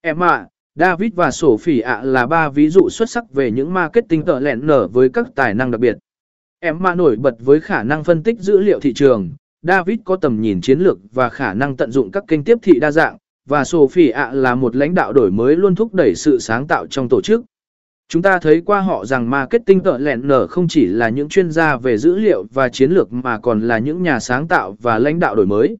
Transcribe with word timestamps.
Emma, 0.00 0.46
David 0.74 1.14
và 1.14 1.30
Sophie 1.30 1.80
ạ 1.80 2.00
là 2.04 2.26
ba 2.26 2.48
ví 2.48 2.68
dụ 2.68 2.88
xuất 2.90 3.10
sắc 3.10 3.32
về 3.32 3.50
những 3.50 3.74
marketing 3.74 4.24
tờ 4.24 4.40
lẹn 4.40 4.66
nở 4.66 4.88
với 4.88 5.08
các 5.08 5.26
tài 5.34 5.54
năng 5.54 5.70
đặc 5.70 5.80
biệt. 5.80 5.96
Emma 6.60 6.94
nổi 6.94 7.16
bật 7.16 7.34
với 7.38 7.60
khả 7.60 7.82
năng 7.82 8.04
phân 8.04 8.22
tích 8.22 8.38
dữ 8.38 8.58
liệu 8.58 8.80
thị 8.80 8.92
trường, 8.94 9.30
David 9.62 9.98
có 10.04 10.16
tầm 10.16 10.40
nhìn 10.40 10.60
chiến 10.60 10.78
lược 10.78 10.98
và 11.12 11.28
khả 11.28 11.54
năng 11.54 11.76
tận 11.76 11.90
dụng 11.90 12.10
các 12.10 12.24
kênh 12.28 12.44
tiếp 12.44 12.58
thị 12.62 12.80
đa 12.80 12.90
dạng, 12.90 13.16
và 13.48 13.64
Sophie 13.64 14.10
ạ 14.10 14.30
là 14.32 14.54
một 14.54 14.76
lãnh 14.76 14.94
đạo 14.94 15.12
đổi 15.12 15.30
mới 15.30 15.56
luôn 15.56 15.74
thúc 15.74 15.94
đẩy 15.94 16.14
sự 16.14 16.38
sáng 16.38 16.66
tạo 16.66 16.86
trong 16.86 17.08
tổ 17.08 17.20
chức. 17.20 17.44
Chúng 18.08 18.22
ta 18.22 18.38
thấy 18.38 18.62
qua 18.66 18.80
họ 18.80 19.04
rằng 19.04 19.30
marketing 19.30 19.80
tợ 19.80 19.98
lẹn 19.98 20.28
nở 20.28 20.46
không 20.46 20.68
chỉ 20.68 20.86
là 20.86 21.08
những 21.08 21.28
chuyên 21.28 21.50
gia 21.50 21.76
về 21.76 21.98
dữ 21.98 22.16
liệu 22.16 22.44
và 22.54 22.68
chiến 22.68 22.90
lược 22.90 23.12
mà 23.12 23.38
còn 23.38 23.60
là 23.60 23.78
những 23.78 24.02
nhà 24.02 24.20
sáng 24.20 24.48
tạo 24.48 24.76
và 24.80 24.98
lãnh 24.98 25.18
đạo 25.18 25.34
đổi 25.34 25.46
mới. 25.46 25.76